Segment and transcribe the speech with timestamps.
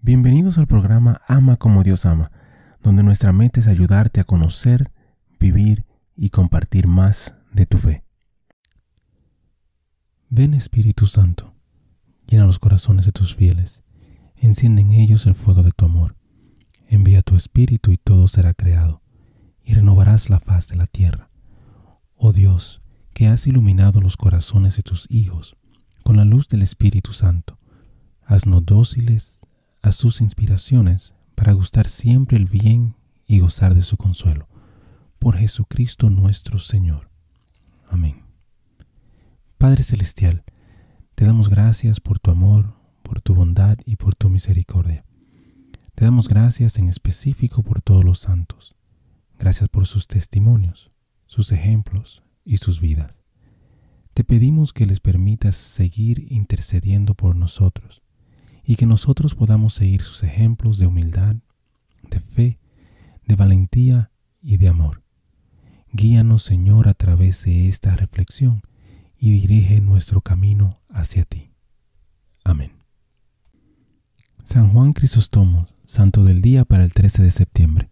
[0.00, 2.30] Bienvenidos al programa Ama como Dios ama,
[2.84, 4.92] donde nuestra meta es ayudarte a conocer,
[5.40, 8.04] vivir y compartir más de tu fe.
[10.30, 11.52] Ven Espíritu Santo,
[12.28, 13.82] llena los corazones de tus fieles,
[14.36, 16.16] enciende en ellos el fuego de tu amor.
[16.86, 19.02] Envía tu Espíritu y todo será creado,
[19.64, 21.28] y renovarás la faz de la tierra.
[22.14, 25.56] Oh Dios, que has iluminado los corazones de tus hijos
[26.04, 27.58] con la luz del Espíritu Santo,
[28.22, 29.40] haznos dóciles
[29.82, 34.48] a sus inspiraciones para gustar siempre el bien y gozar de su consuelo.
[35.18, 37.10] Por Jesucristo nuestro Señor.
[37.88, 38.22] Amén.
[39.56, 40.44] Padre Celestial,
[41.14, 45.04] te damos gracias por tu amor, por tu bondad y por tu misericordia.
[45.94, 48.74] Te damos gracias en específico por todos los santos.
[49.38, 50.92] Gracias por sus testimonios,
[51.26, 53.22] sus ejemplos y sus vidas.
[54.14, 58.02] Te pedimos que les permitas seguir intercediendo por nosotros
[58.68, 61.36] y que nosotros podamos seguir sus ejemplos de humildad,
[62.10, 62.58] de fe,
[63.26, 64.10] de valentía
[64.42, 65.02] y de amor.
[65.90, 68.60] Guíanos, Señor, a través de esta reflexión
[69.16, 71.50] y dirige nuestro camino hacia ti.
[72.44, 72.72] Amén.
[74.44, 77.88] San Juan Crisóstomo, Santo del Día para el 13 de septiembre.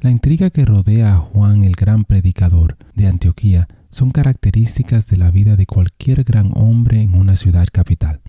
[0.00, 5.32] La intriga que rodea a Juan el gran predicador de Antioquía son características de la
[5.32, 8.20] vida de cualquier gran hombre en una ciudad capital.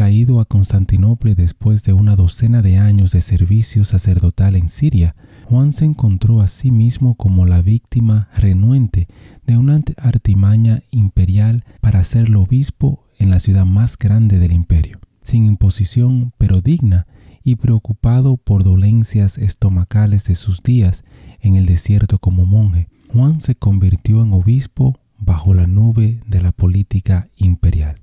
[0.00, 5.72] Traído a Constantinopla después de una docena de años de servicio sacerdotal en Siria, Juan
[5.72, 9.08] se encontró a sí mismo como la víctima renuente
[9.46, 15.00] de una artimaña imperial para hacerlo obispo en la ciudad más grande del imperio.
[15.20, 17.06] Sin imposición, pero digna,
[17.44, 21.04] y preocupado por dolencias estomacales de sus días
[21.42, 26.52] en el desierto como monje, Juan se convirtió en obispo bajo la nube de la
[26.52, 27.96] política imperial.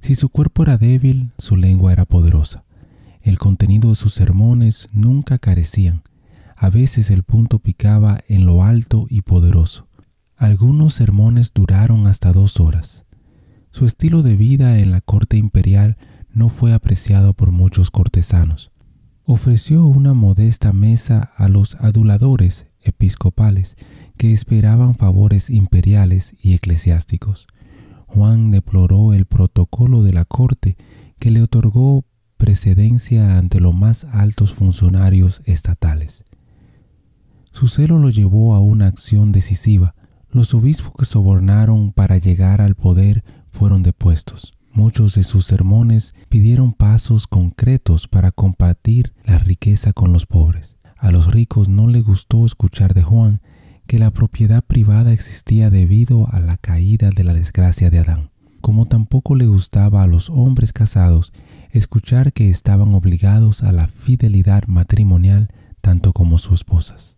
[0.00, 2.64] Si su cuerpo era débil, su lengua era poderosa.
[3.22, 6.02] El contenido de sus sermones nunca carecían.
[6.56, 9.86] A veces el punto picaba en lo alto y poderoso.
[10.36, 13.04] Algunos sermones duraron hasta dos horas.
[13.72, 15.96] Su estilo de vida en la corte imperial
[16.32, 18.72] no fue apreciado por muchos cortesanos.
[19.24, 23.76] Ofreció una modesta mesa a los aduladores episcopales
[24.16, 27.46] que esperaban favores imperiales y eclesiásticos.
[28.12, 30.76] Juan deploró el protocolo de la corte
[31.18, 32.04] que le otorgó
[32.36, 36.24] precedencia ante los más altos funcionarios estatales.
[37.52, 39.94] Su celo lo llevó a una acción decisiva.
[40.30, 44.54] Los obispos que sobornaron para llegar al poder fueron depuestos.
[44.72, 50.78] Muchos de sus sermones pidieron pasos concretos para compartir la riqueza con los pobres.
[50.96, 53.40] A los ricos no les gustó escuchar de Juan
[53.90, 58.30] que la propiedad privada existía debido a la caída de la desgracia de Adán,
[58.60, 61.32] como tampoco le gustaba a los hombres casados
[61.72, 65.48] escuchar que estaban obligados a la fidelidad matrimonial
[65.80, 67.16] tanto como sus esposas.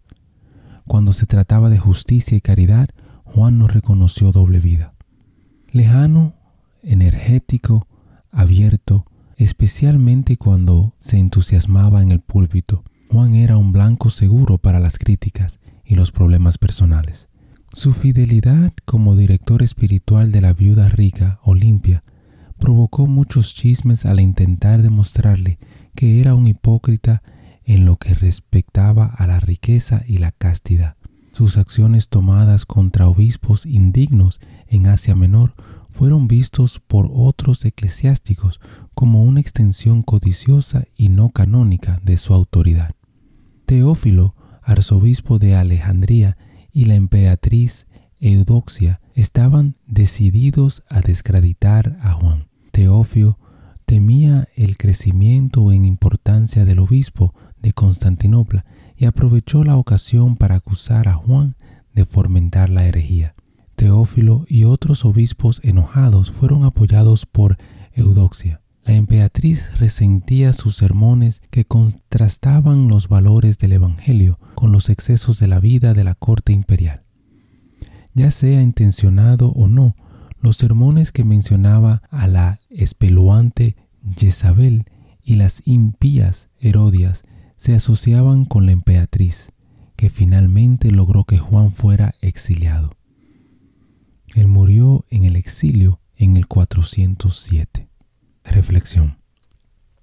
[0.86, 2.88] Cuando se trataba de justicia y caridad,
[3.24, 4.94] Juan no reconoció doble vida.
[5.72, 6.32] Lejano,
[6.82, 7.86] energético,
[8.30, 9.04] abierto,
[9.36, 15.58] especialmente cuando se entusiasmaba en el púlpito, Juan era un blanco seguro para las críticas
[15.84, 17.28] y los problemas personales.
[17.72, 22.03] Su fidelidad como director espiritual de la viuda rica, Olimpia,
[22.59, 25.59] provocó muchos chismes al intentar demostrarle
[25.94, 27.22] que era un hipócrita
[27.65, 30.97] en lo que respectaba a la riqueza y la castidad.
[31.32, 34.38] Sus acciones tomadas contra obispos indignos
[34.69, 35.53] en Asia Menor
[35.93, 38.60] fueron vistos por otros eclesiásticos
[38.94, 42.91] como una extensión codiciosa y no canónica de su autoridad.
[43.66, 46.36] Teófilo arzobispo de Alejandría,
[46.72, 47.86] y la emperatriz
[48.18, 52.48] Eudoxia estaban decididos a descreditar a Juan.
[52.70, 53.38] Teofio
[53.84, 58.64] temía el crecimiento en importancia del obispo de Constantinopla
[58.96, 61.56] y aprovechó la ocasión para acusar a Juan
[61.92, 63.34] de fomentar la herejía.
[63.76, 67.58] Teófilo y otros obispos enojados fueron apoyados por
[67.92, 68.61] Eudoxia.
[68.84, 75.46] La emperatriz resentía sus sermones que contrastaban los valores del Evangelio con los excesos de
[75.46, 77.05] la vida de la corte imperial.
[78.14, 79.94] Ya sea intencionado o no,
[80.40, 83.76] los sermones que mencionaba a la espeluante
[84.17, 84.85] Jezabel
[85.23, 87.23] y las impías Herodias
[87.56, 89.52] se asociaban con la emperatriz,
[89.94, 92.90] que finalmente logró que Juan fuera exiliado.
[94.35, 97.91] Él murió en el exilio en el 407.
[98.44, 99.18] Reflexión.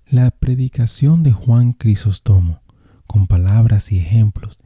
[0.07, 2.61] La predicación de Juan Crisóstomo,
[3.05, 4.57] con palabras y ejemplos,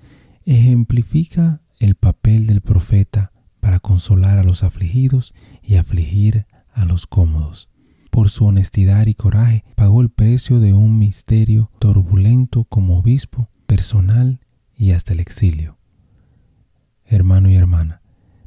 [0.46, 7.70] ejemplifica el papel del profeta para consolar a los afligidos y afligir a los cómodos.
[8.14, 14.40] por su honestidad y coraje, pagó el precio de un misterio turbulento como obispo, personal
[14.78, 15.80] y hasta el exilio.
[17.06, 18.04] Hermano y hermana,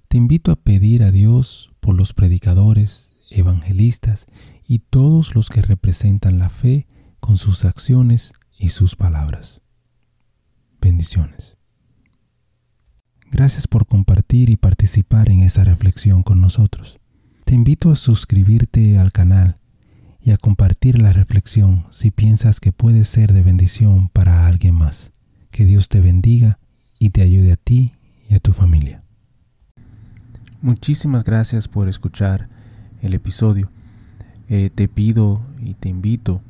[0.07, 4.27] te invito a pedir a Dios por los predicadores, evangelistas
[4.67, 6.87] y todos los que representan la fe
[7.21, 9.61] con sus acciones y sus palabras.
[10.81, 11.57] Bendiciones.
[13.31, 16.99] Gracias por compartir y participar en esta reflexión con nosotros.
[17.45, 19.59] Te invito a suscribirte al canal
[20.21, 25.13] y a compartir la reflexión si piensas que puede ser de bendición para alguien más.
[25.51, 26.59] Que Dios te bendiga
[26.99, 27.93] y te ayude a ti
[28.29, 29.03] y a tu familia.
[30.61, 32.49] Muchísimas gracias por escuchar
[33.07, 33.71] el episodio.
[34.49, 36.41] Eh, te pido y te invito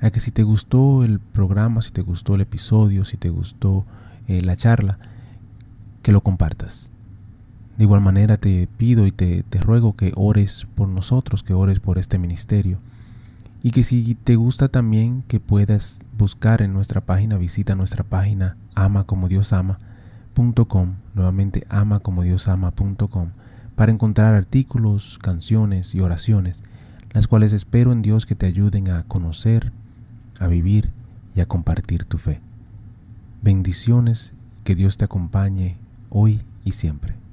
[0.00, 3.86] a que si te gustó el programa, si te gustó el episodio, si te gustó
[4.28, 4.98] eh, la charla,
[6.02, 6.90] que lo compartas.
[7.78, 11.80] De igual manera te pido y te, te ruego que ores por nosotros, que ores
[11.80, 12.78] por este ministerio.
[13.62, 18.58] Y que si te gusta también que puedas buscar en nuestra página, visita nuestra página
[18.74, 23.30] amacomodiosama.com, nuevamente amacomodiosama.com,
[23.76, 26.62] para encontrar artículos, canciones y oraciones,
[27.12, 29.72] las cuales espero en Dios que te ayuden a conocer,
[30.40, 30.90] a vivir
[31.34, 32.40] y a compartir tu fe.
[33.42, 34.32] Bendiciones,
[34.64, 35.76] que Dios te acompañe
[36.10, 37.23] hoy y siempre.